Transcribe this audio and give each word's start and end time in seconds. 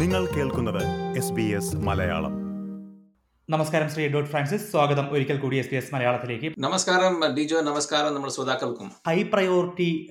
നിങ്ങൾ 0.00 0.26
കേൾക്കുന്നത് 0.26 0.82
S 1.18 1.32
B 1.32 1.44
S 1.58 1.76
Malayalam. 1.76 2.34
നമസ്കാരം 3.50 3.90
ശ്രീ 3.90 4.08
ഡോട്ട് 4.08 4.28
ഫ്രാൻസിസ്. 4.30 4.70
സ്വാഗതം 4.72 5.06
ഒരിക്കൽ 5.14 5.38
കൂടി 5.40 5.56
എസ് 5.58 5.70
ബി 5.70 5.76
എസ് 5.76 5.94
മലയാളത്തിലേക്ക്. 5.94 6.54
നമസ്കാരം 6.58 7.34
ഡിജോ 7.36 7.60
നമസ്കാരം 7.60 8.14
നമ്മൾ 8.14 8.30
ശ്രോതാക്കൾക്കും. 8.30 8.92
ഹൈ 9.06 9.22
പ്രയോറിറ്റി 9.22 10.08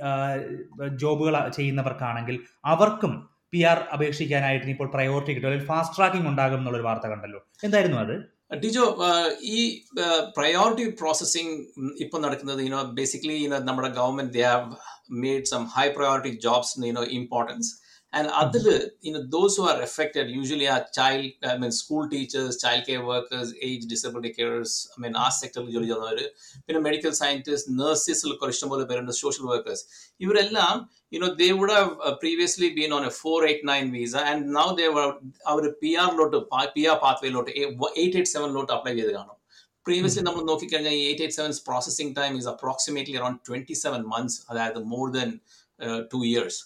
ജോബുകൾ 1.03 1.49
ചെയ്യുന്നവർക്കാണെങ്കിൽ 1.49 2.39
അവർക്കും 2.65 3.29
പി 3.53 3.63
ആർ 3.63 3.77
അപേക്ഷിക്കാനായിട്ട് 3.93 4.65
ഇപ്പോൾ 4.65 4.87
പ്രയോറിറ്റി 4.87 5.33
കിട്ടും. 5.33 5.47
അല്ലെങ്കിൽ 5.47 5.69
ഫാസ്റ്റ് 5.73 5.97
ട്രാക്കിംഗ് 5.97 6.27
ഉണ്ടാകും 6.27 6.57
എന്നുള്ളൊരു 6.57 6.83
വാർത്ത 6.83 7.07
കണ്ടല്ലോ. 7.07 7.41
എന്തായിരുന്നു 7.63 7.97
അത്? 7.97 8.15
ഡിജോ 8.63 8.97
ഈ 9.41 9.83
പ്രയോറിറ്റി 10.37 10.89
പ്രോസസ്സിംഗ് 10.89 11.65
ഇപ്പം 11.99 12.21
നടക്കുന്നത് 12.21 12.59
you know 12.59 12.83
basically 12.83 13.33
you know 13.33 13.57
നമ്മുടെ 13.57 13.87
government 13.87 14.33
they 14.33 14.41
have 14.41 14.75
made 15.11 15.45
some 15.45 15.65
high 15.65 15.89
priority 15.89 16.29
jobs 16.29 16.87
you know 16.87 17.03
importance 17.03 17.86
and 18.13 18.29
അതിൽ 18.41 18.65
you know 19.05 19.19
those 19.33 19.57
who 19.59 19.63
are 19.71 19.77
are 19.85 20.27
usually 20.35 20.67
ആ 20.73 20.77
child 20.97 21.31
I 21.49 21.55
mean 21.63 21.73
school 21.79 22.03
teachers 22.13 22.57
child 22.63 22.85
care 22.87 23.01
workers, 23.07 23.47
age 23.67 23.83
disability 23.93 24.31
carers, 24.37 24.73
I 24.93 25.01
mean, 25.03 25.13
ആ 25.23 25.27
സെക്ടറിൽ 25.39 25.69
ജോലി 25.75 25.87
ചെയ്യുന്നവർ 25.87 26.19
പിന്നെ 26.65 26.81
medical 26.87 27.11
scientist 27.21 27.73
നഴ്സസിൽ 27.81 28.31
ഇഷ്ടംപോലെ 28.53 28.85
പേരുണ്ട് 28.91 29.13
സോഷ്യൽ 29.23 29.47
വർക്കേഴ്സ് 29.51 29.85
ഇവരെല്ലാം 30.21 30.73
you 31.13 31.19
know 31.21 31.29
they 31.35 31.51
would 31.53 31.71
have 31.71 31.91
been 32.07 32.13
previously 32.21 32.69
been 32.71 32.91
on 32.91 33.03
a 33.03 33.11
489 33.11 33.91
visa 33.93 34.21
and 34.31 34.39
now 34.57 34.67
they 34.79 34.89
were 34.89 35.09
അവർ 35.51 35.65
പി 35.81 35.91
ആറിലോട്ട് 36.03 36.37
ലോട്ട് 36.53 36.67
പി 36.75 36.83
ആർ 36.91 36.97
പാത്വേയിലോട്ട് 37.05 37.51
എയ്റ്റ് 37.61 38.17
എയ്റ്റ് 38.17 38.31
സെവനിലോട്ട് 38.33 38.73
അപ്ലൈ 38.77 38.93
ചെയ്ത് 38.99 39.13
കാണും. 39.17 39.33
പ്രീവിയസ്ലി 39.85 40.23
നമ്മൾ 40.27 40.41
നോക്കിക്കഴിഞ്ഞാൽ 40.43 40.95
eight 41.03 41.23
eight 41.23 41.37
sevens 41.39 41.61
processing 41.67 42.13
time 42.17 42.33
is 42.39 42.49
approximately 42.53 43.15
around 43.19 43.39
twenty 43.47 43.75
seven 43.83 44.01
months 44.13 44.39
അതായത് 44.51 44.79
മോർ 44.93 45.05
ദൻ 45.17 45.29
ടു 46.13 46.19
ഇയേഴ്സ് 46.29 46.59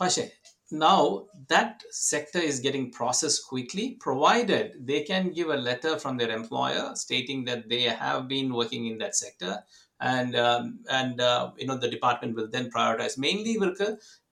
പക്ഷേ 0.00 0.24
now 0.71 1.25
that 1.49 1.83
sector 1.91 2.39
is 2.39 2.59
getting 2.59 2.91
processed 2.91 3.47
quickly 3.47 3.97
provided 3.99 4.73
they 4.81 5.01
can 5.03 5.29
give 5.29 5.49
a 5.49 5.63
letter 5.69 5.99
from 5.99 6.17
their 6.17 6.31
employer 6.31 6.91
stating 6.95 7.43
that 7.45 7.69
they 7.69 7.83
have 7.83 8.27
been 8.27 8.53
working 8.53 8.87
in 8.87 8.97
that 8.97 9.15
sector 9.15 9.53
and 9.99 10.35
um, 10.35 10.79
and 10.89 11.21
uh, 11.21 11.51
you 11.57 11.67
know 11.67 11.77
the 11.77 11.89
department 11.89 12.35
will 12.35 12.47
then 12.47 12.69
prioritize 12.69 13.17
mainly 13.17 13.57
work 13.57 13.79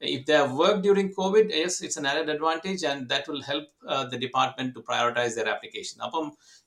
if 0.01 0.25
they 0.25 0.33
have 0.33 0.53
worked 0.53 0.81
during 0.81 1.13
covid 1.13 1.49
yes 1.49 1.81
it's 1.81 1.97
an 1.97 2.05
added 2.05 2.29
advantage 2.29 2.83
and 2.83 3.07
that 3.07 3.27
will 3.27 3.41
help 3.41 3.67
uh, 3.87 4.05
the 4.05 4.17
department 4.17 4.73
to 4.75 4.81
prioritize 4.91 5.35
their 5.35 5.49
application 5.55 5.99
അപ്പം 6.07 6.25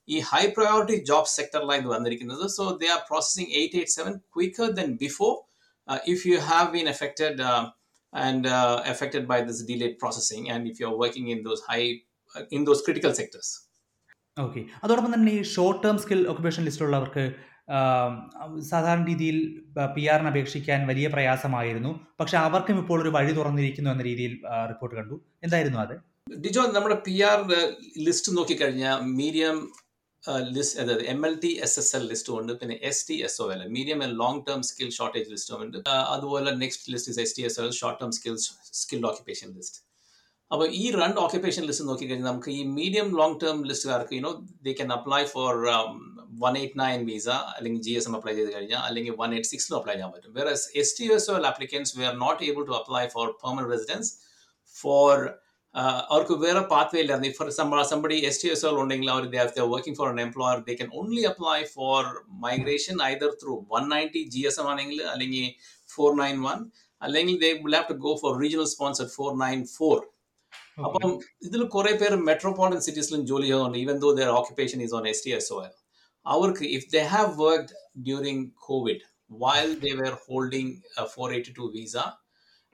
ഈ 0.08 0.16
high 0.30 0.42
priority 0.56 0.96
job 1.10 1.30
സെക്ടറിലാണ് 1.36 1.80
ഇത് 1.82 1.90
വന്നിരിക്കുന്നത് 1.94 2.46
so 2.56 2.64
they 2.80 2.88
are 2.94 3.00
processing 3.10 3.52
eight 3.60 3.78
eight 3.80 3.94
seven 3.98 4.14
quicker 4.36 4.68
than 4.80 4.90
before 5.04 5.32
if 6.14 6.22
you 6.30 6.36
have 6.50 6.66
been 6.74 6.88
affected 6.94 7.38
and 8.13 8.45
uh, 8.47 8.81
affected 8.85 9.27
by 9.27 9.41
this 9.41 9.63
delayed 9.63 9.97
processing 9.99 10.49
and 10.49 10.67
if 10.67 10.79
you're 10.79 10.97
working 10.97 11.27
in 11.29 11.43
those 11.43 11.61
high 11.61 11.87
uh, 12.35 12.43
in 12.51 12.63
those 12.65 12.81
critical 12.81 13.13
sectors. 13.13 13.49
Okay 14.37 14.61
അതോടൊപ്പം 14.83 15.13
തന്നെ 15.13 15.31
ഈ 15.37 15.39
short 15.53 15.81
term 15.83 15.95
skill 15.97 16.19
occupation 16.31 16.63
ലിസ്റ്റിലുള്ളവർക്ക് 16.67 17.23
സാധാരണ 18.69 19.03
രീതിയിൽ 19.09 19.37
P 19.95 20.03
ആറിന് 20.13 20.29
അപേക്ഷിക്കാൻ 20.31 20.79
വലിയ 20.89 21.07
പ്രയാസമായിരുന്നു. 21.15 21.91
പക്ഷെ 22.19 22.37
അവർക്കും 22.37 22.77
ഇപ്പോൾ 22.83 22.99
ഒരു 23.03 23.11
വഴി 23.17 23.33
തുറന്നിരിക്കുന്നു 23.39 23.89
എന്ന 23.93 24.03
രീതിയിൽ 24.09 24.33
റിപ്പോർട്ട് 24.71 24.95
കണ്ടു. 24.99 25.15
എന്തായിരുന്നു 25.45 25.79
അത്? 25.85 25.95
ഡിജോ 26.45 26.63
നമ്മുടെ 26.77 26.97
പി 27.07 27.15
ആർ 27.29 27.39
ലിസ്റ്റ് 28.07 28.31
നോക്കിക്കഴിഞ്ഞാൽ 28.37 28.97
മീഡിയം 29.19 29.57
ലിസ്റ്റ് 30.49 30.79
അതായത് 30.81 31.03
M 31.13 31.21
L 31.27 31.35
T 31.39 31.51
S 31.65 31.77
S 31.81 31.93
L 31.97 32.05
ലിസ്റ്റും 32.09 32.35
ഉണ്ട് 32.39 32.53
പിന്നെ 32.59 32.75
S 32.89 33.03
T 33.07 33.17
S 33.27 33.37
O 33.41 33.49
L 33.53 33.61
medium 33.75 33.99
and 34.05 34.17
long 34.21 34.41
term 34.47 34.61
skill 34.69 34.89
shortage 34.97 35.29
ലിസ്റ്റും 35.33 35.61
ഉണ്ട് 35.65 35.77
അതുപോലെ 36.13 36.51
next 36.63 36.93
list 36.93 37.11
is 37.13 37.21
S 37.25 37.35
T 37.37 37.45
S 37.49 37.59
O 37.61 37.65
L 37.65 37.73
short 37.79 37.99
term 38.01 38.11
skill 38.17 38.35
skilled 38.81 39.07
occupation 39.11 39.49
list 39.57 39.79
അപ്പോൾ 40.51 40.67
ഈ 40.77 40.85
രണ്ട് 40.95 41.17
occupation 41.23 41.63
list 41.65 41.87
നോക്കിക്കഴിഞ്ഞാൽ 41.87 42.29
നമുക്ക് 42.29 42.51
ഈ 42.51 42.61
medium 42.77 43.09
long 43.19 43.37
term 43.41 43.57
ലിസ്റ്റുകാർക്ക് 43.69 44.13
you know 44.17 44.31
they 44.65 44.71
can 44.79 44.91
apply 44.95 45.21
for 45.33 45.51
one 46.41 46.55
eight 46.61 46.79
nine 46.81 46.99
visa 47.09 47.27
അല്ലെങ്കിൽ 47.55 47.81
ജി 47.87 47.93
എസ് 47.99 48.07
എം 48.09 48.15
അപ്ലൈ 48.17 48.33
ചെയ്ത് 48.37 48.51
കഴിഞ്ഞാൽ 48.55 48.81
അല്ലെങ്കിൽ 48.87 49.13
വൺ 49.21 49.31
എയ്റ്റ് 49.35 49.49
സിക്സിലും 49.51 49.77
അപ്ലൈ 49.79 49.93
ചെയ്യാൻ 49.93 50.11
പറ്റും. 50.15 50.33
വേറെ 50.37 50.51
S 50.81 50.93
T 50.99 51.05
S 51.15 51.29
O 51.31 51.37
L 51.39 51.45
applicants 51.47 51.91
we 51.97 52.03
are 52.03 52.15
not 52.23 52.41
able 52.49 52.63
to 52.69 52.75
apply 52.79 53.03
for 53.15 53.27
permanent 53.43 53.71
residence 53.75 54.11
for 54.77 55.13
അവർക്ക് 56.09 56.35
വേറെ 56.43 56.61
pathway 56.71 56.99
ഇല്ലായിരുന്നു. 57.01 57.31
For 57.33 57.49
somebody 57.89 58.15
S 58.29 58.39
T 58.43 58.47
S 58.49 58.65
L 58.65 58.75
ഉണ്ടെങ്കിൽ 58.81 59.09
അവർ 59.11 59.25
they 59.27 59.39
working 59.73 59.97
for 59.97 60.07
an 60.09 60.19
employer 60.21 60.57
they 60.67 60.75
can 60.75 60.89
only 60.93 61.23
apply 61.23 61.57
for 61.73 61.99
migration 62.45 62.95
either 63.05 63.31
through 63.41 63.55
one 63.73 63.83
ninety 63.93 64.21
G 64.27 64.41
S 64.49 64.59
M 64.59 64.67
ആണെങ്കിൽ 64.67 65.01
അല്ലെങ്കിൽ 65.11 65.45
four 65.89 66.09
nine 66.21 66.37
one 66.43 66.59
അല്ലെങ്കിൽ 67.01 67.35
they 67.41 67.51
will 67.61 67.75
have 67.75 67.89
to 67.91 67.97
go 68.05 68.13
for 68.21 68.33
regional 68.41 68.69
sponsor 68.73 69.09
four 69.17 69.29
nine 69.43 69.61
four 69.75 69.99
അപ്പം 70.85 71.11
ഇതിൽ 71.47 71.61
കുറെ 71.67 71.93
പേര് 72.01 72.17
metropolitan 72.27 72.81
സിറ്റീസിലും 72.87 73.21
ജോലി 73.25 73.47
ചെയ്യുന്നുണ്ട് 73.47 73.79
even 73.79 73.97
though 73.99 74.11
their 74.19 74.31
occupation 74.35 74.81
is 74.81 74.95
on 74.95 75.05
S 75.07 75.23
T 75.25 75.31
S 75.31 75.49
O 75.53 75.59
L 75.65 75.73
അവർക്ക് 76.25 76.65
if 76.77 76.87
they 76.93 77.01
have 77.13 77.31
worked 77.41 77.75
during 78.07 78.45
COVID 78.67 79.03
while 79.37 79.71
they 79.83 79.91
were 80.01 80.15
holding 80.25 80.73
four 81.13 81.27
eighty 81.33 81.53
two 81.59 81.67
visa 81.75 81.95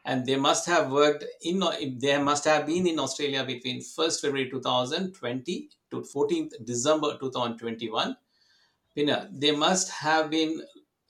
and 0.06 0.26
they 0.26 0.36
must 0.36 0.66
have 0.66 0.92
worked 0.92 1.26
in 1.42 1.64
they 2.00 2.18
must 2.18 2.46
have 2.46 2.66
been 2.66 2.88
in 2.88 3.00
australia 3.00 3.44
between 3.44 3.82
1st 3.82 4.22
february 4.22 4.50
2020 4.50 5.70
to 5.92 6.02
14th 6.02 6.54
december 6.66 7.18
2021 7.20 8.16
you 8.96 9.06
know, 9.06 9.28
they 9.30 9.52
must 9.52 9.92
have 9.92 10.30
been 10.30 10.62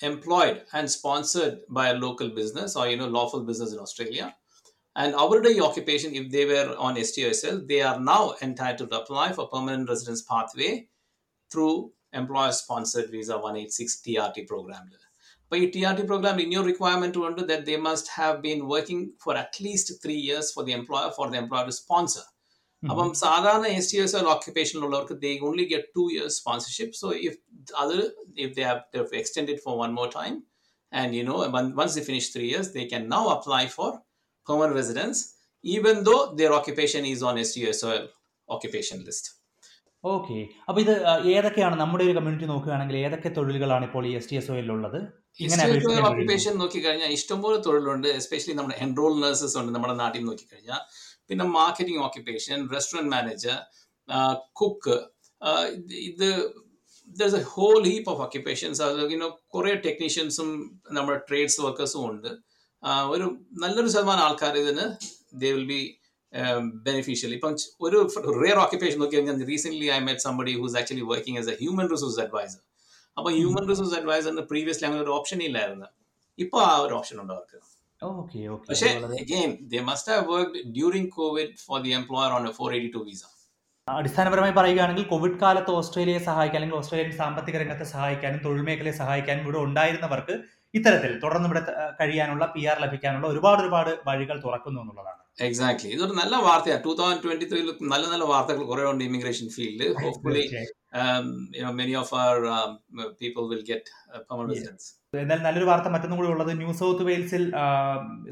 employed 0.02 0.64
and 0.74 0.90
sponsored 0.90 1.60
by 1.70 1.90
a 1.90 1.94
local 1.94 2.30
business 2.30 2.76
or 2.76 2.90
you 2.90 2.98
know 2.98 3.08
lawful 3.08 3.44
business 3.44 3.72
in 3.72 3.80
australia. 3.80 4.36
And 4.98 5.14
day 5.14 5.60
occupation 5.60 6.16
if 6.16 6.32
they 6.32 6.46
were 6.46 6.76
on 6.78 6.96
stosl 6.96 7.66
they 7.68 7.82
are 7.82 8.00
now 8.00 8.36
entitled 8.42 8.90
to 8.90 9.00
apply 9.02 9.32
for 9.32 9.48
permanent 9.48 9.88
residence 9.88 10.24
pathway 10.24 10.88
through 11.50 11.92
employer 12.12 12.52
sponsored 12.52 13.10
visa 13.10 13.36
186 13.36 14.02
trt 14.06 14.48
program 14.48 14.90
but 15.52 15.60
TRT 15.72 16.08
program 16.08 16.40
in 16.40 16.52
your 16.52 16.64
requirement 16.64 17.14
to 17.14 17.46
that 17.46 17.66
they 17.66 17.78
must 17.80 18.08
have 18.12 18.42
been 18.42 18.68
working 18.68 19.02
for 19.20 19.36
at 19.38 19.54
least 19.60 20.02
three 20.02 20.18
years 20.20 20.52
for 20.52 20.64
the 20.64 20.74
employer 20.74 21.12
for 21.12 21.30
the 21.30 21.38
employer 21.38 21.66
to 21.66 21.72
sponsor. 21.74 22.26
അപ്പം 22.84 23.08
സാധാരണ 23.20 23.68
S 23.78 23.90
T 23.92 23.98
S 24.02 24.16
L 24.18 24.28
ഓക്യുപ്പേഷനിലുള്ളവർക്ക് 24.32 25.16
they 25.22 25.30
only 25.48 25.66
get 25.72 25.88
two 25.96 26.04
years 26.14 26.36
sponsorship 26.42 26.98
so 27.00 27.08
if 27.28 27.38
അത് 27.84 27.96
if 28.44 28.52
they 28.58 28.64
have 28.70 29.08
extended 29.22 29.62
for 29.64 29.74
one 29.84 29.92
more 30.00 30.08
time 30.18 30.34
and 30.92 31.18
you 31.18 31.24
know 31.30 31.38
once 31.80 31.96
they 32.00 32.04
finish 32.10 32.30
three 32.36 32.44
years 32.50 32.72
they 32.76 32.84
can 32.92 33.06
now 33.16 33.24
apply 33.38 33.64
for 33.78 33.92
permanent 34.48 34.78
residence 34.82 35.22
even 35.64 35.98
though 36.10 36.18
their 36.42 36.54
occupation 36.60 37.04
is 37.14 37.24
on 37.30 37.38
S 37.44 37.56
T 37.58 37.64
S 37.72 37.86
L 37.96 38.06
occupation 38.50 39.00
list 39.10 39.32
okay. 40.14 40.38
അപ്പൊ 40.68 40.80
ഇത് 40.86 40.92
ഏതൊക്കെയാണ് 41.36 41.76
നമ്മുടെ 41.82 42.04
ഒരു 42.08 42.14
community 42.18 42.48
നോക്കുകയാണെങ്കിൽ 42.52 42.96
ഏതൊക്കെ 43.06 43.30
തൊഴിലുകളാണ് 43.38 43.86
ഇപ്പോൾ 43.90 44.04
ഈ 44.10 44.12
എസ് 44.20 44.30
ടി 44.32 44.36
എസ് 44.40 44.52
ഒയിലുള്ളത് 44.56 45.00
ഓക്യുപ്പേഷൻ 46.10 46.54
നോക്കിക്കഴിഞ്ഞാൽ 46.62 47.12
ഇഷ്ടംപോലെ 47.18 47.58
തൊഴിലുണ്ട്. 47.68 48.08
എസ്പെഷ്യലി 48.20 48.56
നമ്മുടെ 48.60 48.78
എൻറോൾ 48.86 49.14
നഴ്സസ് 49.24 49.56
ഉണ്ട് 49.62 49.72
നമ്മുടെ 49.76 49.96
നാട്ടിൽ 50.02 50.24
നോക്കിക്കഴിഞ്ഞാൽ. 50.30 50.82
പിന്നെ 51.30 51.46
marketing 51.58 52.04
occupation 52.08 52.58
restaurant 52.76 53.12
manager 53.16 53.58
cook 54.60 54.98
ഇത് 56.12 56.30
there 57.20 57.34
a 57.40 57.44
whole 57.56 57.80
heap 57.90 58.10
of 58.14 58.22
occupations 58.26 58.82
അത് 58.86 59.00
ഇങ്ങനെ 59.06 59.28
കുറേ 59.56 59.74
ടെക്നീഷ്യൻസും 59.88 60.50
നമ്മുടെ 60.98 61.20
ട്രേഡ്സ് 61.30 61.60
വർക്കേഴ്സും 61.66 62.04
ഉണ്ട്. 62.12 62.32
ഒരു 63.14 63.26
നല്ലൊരു 63.62 63.90
ശതമാനം 63.96 64.24
ആൾക്കാർ 64.28 64.56
ഇതിന് 64.64 64.86
ദേ 65.42 65.50
വിൽ 65.58 65.68
ബി 65.74 65.82
ബെനിഫിഷ്യൽ 66.88 67.34
ഇപ്പം 67.38 67.54
ഒരു 67.88 67.98
റെയർ 68.44 68.58
ഓക്യുപ്പേഷൻ 68.66 68.98
നോക്കി 69.04 69.16
കഴിഞ്ഞാൽ 69.18 69.44
recent 69.52 69.92
I 69.98 70.00
met 70.08 70.24
somebody 70.28 70.54
who's 70.62 70.78
actually 70.82 71.06
working 71.12 71.40
as 71.42 71.52
a 71.54 71.58
human 71.62 71.88
resource 71.94 72.20
adviser 72.26 72.62
അപ്പൊ 73.18 73.30
ഹ്യൂമൻ 73.38 73.66
റിസോഴ്സ് 73.72 73.96
അഡ്വൈസറിന് 74.00 74.44
പ്രീവിയസ്ലി 74.50 74.86
അങ്ങനെ 74.88 75.04
ഒരു 75.06 75.14
ഓപ്ഷൻ 75.20 75.40
ഇല്ലായിരുന്നു. 75.48 75.88
ഇപ്പൊ 76.40 76.58
ആ 76.72 76.74
ഒരു 76.86 76.94
ഓപ്ഷൻ 77.00 77.18
ഉണ്ട് 77.22 77.34
അവർക്ക്. 77.36 77.60
പക്ഷേ 78.70 78.90
again 79.22 79.52
they 79.72 79.80
must 79.90 80.12
have 80.14 80.26
work 80.32 80.62
during 80.78 81.12
COVID 81.18 81.54
for 81.66 81.78
the 81.86 81.92
employer 82.00 82.32
on 82.38 82.46
four 82.58 82.70
eighty 82.78 82.92
two 82.98 83.02
visa 83.08 83.24
അടിസ്ഥാനപരമായി 83.88 84.54
പറയുകയാണെങ്കിൽ 84.58 85.06
കോവിഡ് 85.12 85.40
കാലത്ത് 85.42 85.72
ഓസ്ട്രേലിയയെ 85.80 86.22
സഹായിക്കാൻ 86.28 86.60
അല്ലെങ്കിൽ 86.60 86.78
ഓസ്ട്രേലിയൻ 86.80 87.12
സാമ്പത്തിക 87.22 87.58
രംഗത്തെ 87.64 87.86
സഹായിക്കാനും 87.94 88.40
തൊഴിൽ 88.46 88.64
മേഖലയെ 88.70 88.96
സഹായിക്കാനും 89.02 89.44
ഇവിടെ 89.46 89.60
ഉണ്ടായിരുന്നവർക്ക് 89.68 90.36
ഇത്തരത്തിൽ 90.74 91.12
തുടർന്ന് 91.24 91.50
ഇവിടെ 91.50 91.62
കഴിയാനുള്ള 92.00 92.46
പി 92.56 92.64
ആർ 92.72 92.80
ലഭിക്കാനുള്ള 92.86 93.28
ഒരുപാട് 93.34 93.62
ഒരുപാട് 93.64 93.92
വഴികൾ 94.08 94.38
തുറക്കുന്നു 94.46 94.80
എന്നുള്ളതാണ്. 94.84 95.22
എക്സാക്ട്ലി 95.38 95.90
ഇതൊരു 95.96 96.14
നല്ല 96.20 96.36
വാർത്തയാണ് 96.46 96.82
ടൂ 96.84 96.92
തൗസൻഡ് 97.00 97.24
ട്വന്റി 97.24 97.46
ത്രീയിൽ 97.52 97.70
നല്ല 97.94 98.04
നല്ല 98.12 98.26
വാർത്തകൾ 98.32 98.64
കുറെ 98.66 98.84
ഉണ്ട് 98.92 99.04
immigration 99.04 99.48
field 99.56 99.88
hopefully 100.02 100.44
many 101.80 101.94
of 102.02 102.14
our 102.16 102.38
people 103.22 103.44
will 103.52 103.64
get 103.72 103.92
permanent 104.30 104.70
എന്നാൽ 105.24 105.40
നല്ലൊരു 105.46 105.68
വാർത്ത 105.70 105.88
മറ്റൊന്നും 105.94 106.20
കൂടി 106.20 106.30
ഉള്ളത് 106.34 106.52
ന്യൂ 106.62 106.72
സൗത്ത് 106.80 107.04
വെയിൽസിൽ 107.10 107.44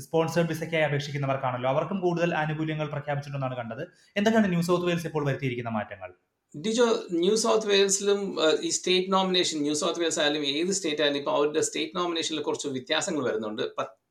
സ്പോൺസേഡ് 0.06 0.50
വിസയ്ക്കായി 0.52 0.86
അപേക്ഷിക്കുന്നവർക്കാണല്ലോ 0.88 1.70
അവർക്കും 1.74 1.98
കൂടുതൽ 2.06 2.30
ആനുകൂല്യങ്ങൾ 2.42 2.88
പ്രഖ്യാപിച്ചിട്ടുണ്ടെന്നാണ് 2.96 3.58
കണ്ടത്. 3.62 3.84
എന്തൊക്കെയാണ് 4.16 4.50
ന്യൂ 4.54 4.64
സൗത്ത് 4.70 4.88
വെയിൽസ് 4.90 5.08
ഇപ്പോൾ 5.10 5.26
വരുത്തിയിരിക്കുന്ന 5.30 5.72
മാറ്റങ്ങൾ? 5.78 6.10
ഡിജോ 6.56 6.86
ന്യൂ 7.22 7.36
സൗത്ത് 7.44 7.68
വെയിൽസിലും 7.70 8.20
ഈ 8.68 8.70
state 8.78 9.12
nomination 9.14 9.58
New 9.66 9.76
South 9.80 10.02
Wales 10.02 10.20
ആയാലും 10.24 10.44
ഏത് 10.56 10.72
സ്റ്റേറ്റ് 10.78 11.02
ആയാലും 11.04 11.20
ഇപ്പോൾ 11.22 11.36
അവരുടെ 11.38 11.62
സ്റ്റേറ്റ് 11.68 11.96
നോമിനേഷനിൽ 12.00 12.42
കുറച്ച് 12.48 12.68
വ്യത്യാസങ്ങൾ 12.76 13.24
വരുന്നുണ്ട്. 13.28 13.64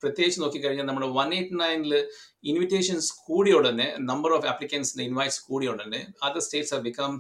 പ്രത്യേകിച്ച് 0.03 0.39
നോക്കിക്കഴിഞ്ഞാൽ 0.43 0.87
നമ്മുടെ 0.89 1.09
വൺ 1.19 1.29
എയ്റ്റ് 1.37 1.59
നയനിൽ 1.61 1.95
ഇൻവിറ്റേഷൻസ് 2.51 3.11
കൂടിയ 3.27 3.59
ഉടനെ 3.59 3.87
നമ്പർ 4.11 4.33
ഓഫ് 4.39 4.49
ആപ്ലിക്കൻസിന്റെ 4.53 5.05
ഇൻവൈറ്റ്സ് 5.11 5.41
കൂടിയ 5.49 5.75
ഉടനെ 5.75 6.01
അതർ 6.29 6.43
സ്റ്റേറ്റ്സ് 6.47 6.75
ആർ 6.77 6.81
ബിക്കം 6.89 7.13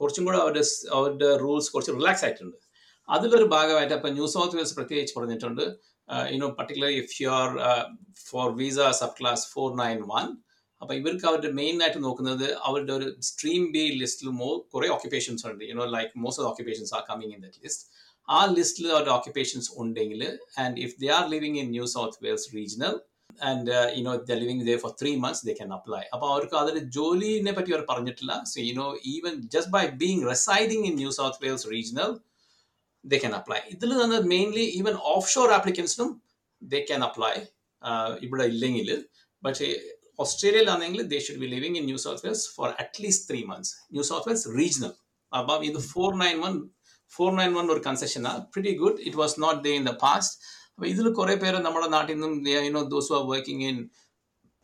കുറച്ചും 0.00 0.24
കൂടെ 0.28 0.38
അവരുടെ 0.44 0.64
അവരുടെ 0.98 1.30
റൂൾസ് 1.44 1.70
കുറച്ച് 1.74 1.94
റിലാക്സ് 1.98 2.24
ആയിട്ടുണ്ട്. 2.28 2.56
അതിലൊരു 3.08 3.48
ഭാഗമായിട്ട് 3.56 3.94
അപ്പം 3.98 4.14
ന്യൂ 4.18 4.28
സൗത്ത് 4.36 4.56
വെയിൽസ് 4.58 4.76
പ്രത്യേകിച്ച് 4.78 5.14
പറഞ്ഞിട്ടുണ്ട്. 5.18 5.64
You know 6.34 6.48
particular 6.60 6.90
if 7.02 7.14
you 7.22 7.28
are 7.40 7.50
for 8.30 8.46
visa 8.62 8.88
subclass 9.20 9.44
four 9.54 9.68
nine 9.84 10.00
one 10.14 10.26
അപ്പൊ 10.82 10.92
ഇവർക്ക് 11.00 11.26
അവരുടെ 11.30 11.50
മെയിൻ 11.60 11.76
ആയിട്ട് 11.84 12.00
നോക്കുന്നത് 12.06 12.46
അവരുടെ 12.68 12.92
ഒരു 12.98 13.08
സ്ട്രീം 13.28 13.62
ബി 13.74 13.84
ലിസ്റ്റിൽ 14.02 14.30
മോ 14.40 14.50
കുറെ 14.74 14.88
ഓക്യുപ്പേഷൻസ് 14.96 15.44
ഉണ്ട്. 15.50 15.62
You know 15.70 15.84
like 15.96 16.12
most 16.24 16.42
of 16.42 16.50
occupations 16.52 16.92
are 16.98 17.02
coming 17.10 17.32
in 17.36 17.40
that 17.46 17.60
list 17.66 17.84
ആ 18.28 18.40
ലിസ്റ്റിൽ 18.58 18.86
അവരുടെ 18.94 19.12
ഓക്യുപ്പേഷൻസ് 19.18 19.68
ഉണ്ടെങ്കിൽ 19.82 20.22
and 20.64 20.76
if 20.86 20.94
they 21.02 21.08
are 21.18 21.24
living 21.34 21.58
in 21.62 21.68
New 21.76 21.86
South 21.94 22.18
Wales 22.26 22.48
regional 22.56 22.94
and 23.50 23.76
you know 23.98 24.14
the 24.30 24.36
living 24.42 24.64
they 24.70 24.74
for 24.82 24.92
three 25.00 25.12
months 25.24 25.44
they 25.48 25.54
can 25.60 25.70
apply 25.78 26.02
അപ്പോൾ 26.14 26.28
അവർക്ക് 26.34 26.56
അതിന്റെ 26.62 26.82
ജോലിനെ 26.98 27.54
പറ്റി 27.58 27.72
അവർ 27.74 27.84
പറഞ്ഞിട്ടില്ല. 27.92 28.32
So 28.52 28.56
you know 28.68 28.88
even 29.14 29.34
just 29.54 29.72
by 29.76 29.84
being 30.02 30.22
residing 30.32 30.84
in 30.90 30.96
New 31.02 31.12
South 31.20 31.40
Wales 31.44 31.66
regional 31.74 32.12
they 33.04 33.18
can 33.24 33.34
apply 33.40 33.60
ഇതിൽ 33.76 33.90
നിന്ന് 34.02 34.20
mainly 34.34 34.66
even 34.80 34.94
of 35.14 35.30
shore 35.34 35.50
ആപ്ലിക്കൻസിനും 35.58 36.10
ദേ 36.62 36.80
ക്യാൻ 36.90 37.02
അപ്ലൈ 37.08 37.34
ഇവിടെ 38.26 38.44
ഇല്ലെങ്കിൽ 38.54 38.88
പക്ഷേ 39.42 39.68
ഓസ്ട്രേലിയയിലാണെങ്കിൽ 40.18 41.02
they 41.12 41.18
should 41.26 41.40
be 41.44 41.48
living 41.54 41.78
in 41.80 41.84
New 41.90 41.98
South 42.04 42.22
Wales 42.26 42.46
for 42.56 42.68
at least 42.84 43.26
three 43.30 43.40
months 43.52 43.72
New 43.94 44.04
South 44.10 44.26
Wales 44.28 44.48
regional 44.58 44.92
അപ്പം 45.32 45.64
ഇത് 45.70 45.78
four 45.92 46.10
nine 46.24 46.36
one 46.44 46.54
four 47.12 47.30
nine 47.40 47.52
one 47.58 47.66
ഒരു 47.74 47.82
concession 47.88 48.22
ആണ് 48.32 48.42
pretty 48.52 48.74
good 48.82 49.00
it 49.08 49.18
was 49.22 49.36
not 49.44 49.60
they 49.66 49.72
in 49.80 49.84
the 49.90 49.94
past 50.04 50.34
അപ്പോൾ 50.74 50.88
ഇതിൽ 50.92 51.06
കുറേ 51.20 51.34
പേര് 51.42 51.58
നമ്മുടെ 51.66 51.88
നാട്ടിൽ 51.96 52.14
നിന്നും 52.16 52.34
you know 52.56 52.82
those 52.94 53.12
are 53.16 53.22
working 53.32 53.64
in 53.70 53.78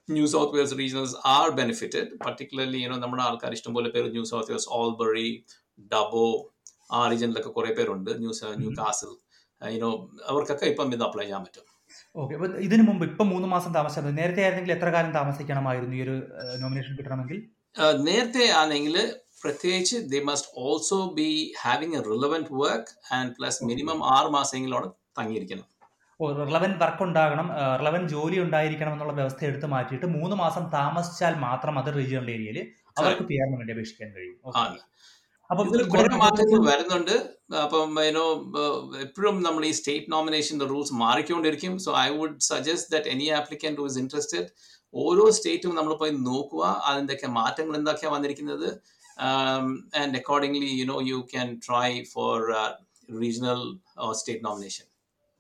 New 0.09 0.27
South 0.35 0.55
Wales 0.57 0.77
regions 0.83 1.17
are 1.37 1.49
benefited 1.61 2.11
particularly 2.27 2.79
you know 2.85 2.97
നമ്മുടെ 3.05 3.23
ആൾക്കാർ 3.29 3.53
ഇഷ്ടംപോലെ 3.59 3.91
പേര് 3.97 4.09
New 4.15 4.25
South 4.33 4.51
Wales 4.53 4.71
Albury 4.79 5.29
Dubbo 5.93 6.27
ആ 6.97 7.01
റീജിയനിലൊക്കെ 7.11 7.51
കുറേ 7.57 7.71
പേരുണ്ട്. 7.79 8.11
ന്യൂ 8.23 8.31
ന്യൂ 8.63 8.71
കാസിൽ 8.81 9.11
യുനോ 9.63 9.91
അവർക്കൊക്കെ 10.31 10.67
ഇപ്പം 10.73 10.95
ഇത് 10.97 11.05
അപ്ലൈ 11.09 11.25
ചെയ്യാൻ 11.25 11.43
പറ്റും. 11.47 11.67
ഓക്കെ 12.23 12.35
അപ്പോൾ 12.37 12.51
ഇതിനു 12.67 12.85
മുമ്പ് 12.89 13.05
ഇപ്പം 13.11 13.29
മൂന്ന് 13.35 13.49
മാസം 13.55 13.71
താമസിച്ചത് 13.79 14.11
നേരത്തെ 14.19 14.43
ആയിരുന്നെങ്കിൽ 14.45 14.75
എത്ര 14.77 14.89
കാലം 14.97 15.13
താമസിക്കണമായിരുന്നു 15.19 15.97
ഈ 15.99 16.03
ഒരു 16.07 16.17
നോമിനേഷൻ 16.63 16.93
കിട്ടണമെങ്കിൽ? 16.99 17.39
നേരത്തെ 18.09 18.45
ആണെങ്കിൽ 18.61 18.97
പ്രത്യേകിച്ച് 19.43 19.97
they 20.13 20.21
must 20.29 20.53
also 20.67 21.01
be 21.19 21.31
having 21.63 21.97
a 21.99 22.03
relevant 22.13 22.55
work 22.63 22.95
and 23.17 23.33
plus 23.39 23.61
minimum 23.71 24.01
ആറ് 24.15 24.31
മാസമെങ്കിലും 24.37 24.89
തങ്ങിയിരിക്കണം. 25.19 25.67
ഓ 26.21 26.31
റിലവന്റ് 26.39 26.79
വർക്ക് 26.83 27.03
ഉണ്ടാകണം 27.09 27.49
റിലവന്റ് 27.81 28.11
ജോലി 28.15 28.39
ഉണ്ടായിരിക്കണം 28.45 28.93
എന്നുള്ള 28.97 29.15
വ്യവസ്ഥ 29.19 29.45
എടുത്ത് 29.51 29.67
മാറ്റിയിട്ട് 29.75 30.07
മൂന്ന് 30.19 30.37
മാസം 30.43 30.65
താമസിച്ചാൽ 30.79 31.35
മാത്രം 31.47 31.75
അത് 31.81 31.91
റീജിയണൽ 31.99 32.31
ഏരിയയിൽ 32.37 32.59
അവർക്ക് 33.01 33.25
പി 33.29 33.35
ആറിന് 33.43 33.57
വേണ്ടി 33.61 33.73
അപേക്ഷിക്കാൻ 33.75 34.09
കഴിയും. 34.17 34.37
അപ്പം 35.51 35.67
കുറെ 35.67 36.09
മാറ്റങ്ങൾ 36.09 36.75
വരുന്നുണ്ട്. 36.75 37.31
അപ്പം 37.57 38.05
യുനോ 38.05 38.53
എപ്പോഴും 39.01 39.43
നമ്മൾ 39.43 39.65
ഈ 39.65 39.71
സ്റ്റേറ്റ് 39.71 40.13
നോമിനേഷന്റെ 40.13 40.65
റൂൾസ് 40.65 40.95
മാറിക്കൊണ്ടിരിക്കും. 40.95 41.79
So 41.79 41.97
I 41.97 42.09
would 42.09 42.41
suggest 42.41 42.93
that 42.93 43.09
any 43.09 43.25
applicant 43.25 43.81
who 43.81 43.87
is 43.87 43.99
interested 43.99 44.47
ഓരോ 44.95 45.31
സ്റ്റേറ്റും 45.31 45.75
നമ്മൾ 45.75 45.95
പോയി 45.95 46.11
നോക്കുക 46.11 46.83
അതിന്റെയൊക്കെ 46.85 47.27
മാറ്റങ്ങൾ 47.27 47.77
എന്തൊക്കെയാണ് 47.77 48.15
വന്നിരിക്കുന്നത്. 48.15 48.79
And 49.99 50.17
accordingly 50.17 50.81
you know 50.81 51.01
you 51.03 51.27
can 51.33 51.61
try 51.69 52.03
for 52.03 52.55
regional 53.23 53.79
state 54.13 54.45
nomination 54.45 54.85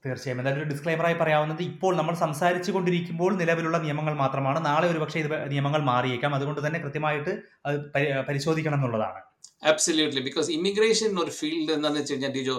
തീർച്ചയായും. 0.06 0.40
എന്തായാലും 0.40 0.62
ഒരു 0.62 0.70
ഡിസ്ക്ലൈമറായി 0.70 1.14
പറയാവുന്നത് 1.14 1.62
ഇപ്പോൾ 1.62 1.96
നമ്മൾ 1.96 2.14
സംസാരിച്ചു 2.14 2.72
കൊണ്ടിരിക്കുമ്പോൾ 2.72 3.36
നിലവിലുള്ള 3.36 3.78
നിയമങ്ങൾ 3.78 4.14
മാത്രമാണ്. 4.14 4.66
നാളെ 4.66 4.90
ഒരുപക്ഷെ 4.90 5.18
ഇത് 5.18 5.50
നിയമങ്ങൾ 5.50 5.82
മാറിയേക്കാം. 5.82 6.34
അതുകൊണ്ട് 6.34 6.66
തന്നെ 6.66 6.80
കൃത്യമായിട്ട് 6.80 7.42
അത് 7.66 7.92
പരി- 7.92 8.14
പരിശോധിക്കണം 8.14 8.74
എന്നുള്ളതാണ്. 8.74 9.27
അബ്സല്യൂട്ട്ലി 9.70 10.22
ബിക്കോസ് 10.26 10.48
ഇമിഗ്രേഷൻ 10.56 11.10
ഒരു 11.22 11.32
ഫീൽഡ് 11.38 11.72
എന്താണെന്ന് 11.76 12.02
വെച്ച് 12.02 12.14
കഴിഞ്ഞാൽ 12.14 12.32
ടീച്ചോ 12.36 12.56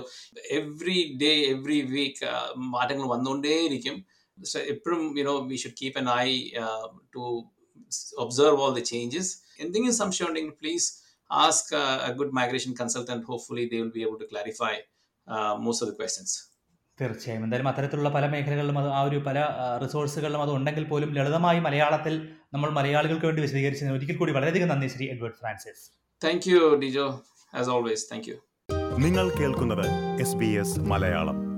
എവ്രി 0.60 0.98
ഡേ 1.22 1.32
എവ്രി 1.54 1.78
വീക്ക് 1.94 2.32
മാറ്റങ്ങൾ 2.74 3.08
വന്നുകൊണ്ടേയിരിക്കും 3.14 3.98
എപ്പോഴും 4.74 5.04
you know 5.20 5.36
we 5.52 5.58
should 5.64 5.78
keep 5.82 5.98
an 6.02 6.10
eye 6.18 6.28
to 7.16 7.24
observe 8.24 8.60
all 8.66 8.74
the 8.80 8.84
changes 8.92 9.32
എന്തെങ്കിലും 9.64 9.98
സംശയം 10.02 10.28
ഉണ്ടെങ്കിൽ 10.30 10.56
please 10.62 10.88
ask 11.30 11.72
a 12.08 12.12
good 12.20 12.36
migration 12.40 12.72
consultant 12.80 13.26
hopefully 13.32 13.66
they 13.74 13.80
will 13.84 13.92
be 13.98 14.04
able 14.08 14.18
to 14.24 14.28
clarify 14.34 14.74
most 15.66 15.86
of 15.86 15.92
the 15.92 15.98
questions 16.00 16.36
തീർച്ചയായും. 17.00 17.44
എന്തായാലും 17.46 17.68
അത്തരത്തിലുള്ള 17.72 18.10
പല 18.16 18.26
മേഖലകളിലും 18.32 18.78
അത് 18.82 18.90
ആ 18.98 19.02
ഒരു 19.10 19.20
പല 19.28 19.40
റിസോഴ്സുകളിലും 19.84 20.42
അത് 20.46 20.52
ഉണ്ടെങ്കിൽ 20.58 20.86
പോലും 20.92 21.10
ലളിതമായി 21.18 21.60
മലയാളത്തിൽ 21.68 22.16
നമ്മൾ 22.56 22.70
മലയാളികൾക്ക് 22.80 23.28
വേണ്ടി 23.30 23.42
വിശദീകരിച്ചതിന് 23.46 23.96
ഒരിക്കൽ 23.98 24.18
കൂടി 24.22 24.34
വളരെയധികം 24.38 24.70
നന്ദി 24.74 24.90
Shri 24.96 25.06
Edward 25.14 25.38
Francis. 25.42 25.84
Thank 26.24 26.50
you 26.50 26.76
Dijo 26.76 27.22
as 27.54 27.70
always 27.70 28.12
thank 28.12 28.30
you 28.30 28.36
നിങ്ങൾ 28.98 29.30
കേൾക്കുന്നത് 29.30 29.86
എസ് 30.22 30.36
ബി 30.36 30.46
എസ് 30.46 30.80
മലയാളം. 30.80 31.49